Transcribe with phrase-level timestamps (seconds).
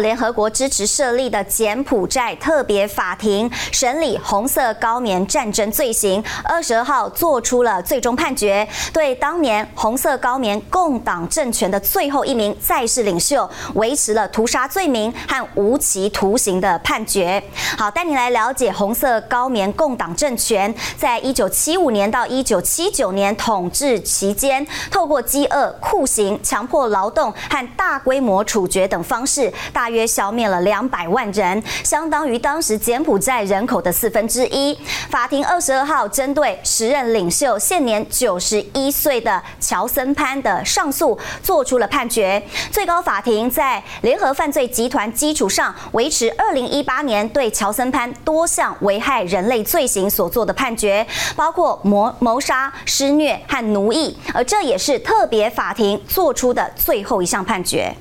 [0.00, 17.42] 联合国支持设立的柬埔寨特别法庭审理红色高棉战争罪行，二十二号做出了最终判决，对当年红色高棉共党政权的最后一名在世领袖维持了屠杀罪名和无期徒刑的判决。
[17.76, 29.89] 好，带你来了解红色高棉共党政权在一九七五年到一九七九年统治期间，透过饥饿、酷刑、强迫劳动和大规模处决等方式，大。
[29.90, 34.78] 约消灭了两百万人，相当于当时柬埔寨人口的四分之一。
[35.10, 42.42] 法庭二十二号针对时任领袖、现年九十一岁的乔森潘的上诉做出了判决。
[42.70, 57.94] 最高法庭在联合犯罪集团基础上，维持二零一八年对乔森潘多项危害人类罪行所做的判决，包括谋谋杀、施虐和奴役，而这也是特别法庭做出的最后一项判决。